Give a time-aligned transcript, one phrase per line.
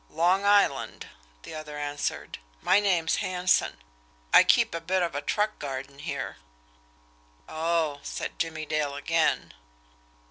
[0.09, 1.09] "Long Island,"
[1.43, 2.39] the other answered.
[2.63, 3.77] "My name's Hanson.
[4.33, 6.37] I keep a bit of a truck garden here."
[7.47, 9.53] "Oh," said Jimmie Dale again.